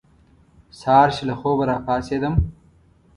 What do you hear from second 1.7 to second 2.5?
پاڅېدم.